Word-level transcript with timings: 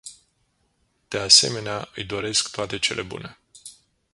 De 1.07 1.17
asemenea, 1.19 1.89
îi 1.95 2.03
doresc 2.03 2.51
toate 2.51 2.77
cele 2.79 3.01
bune. 3.01 3.37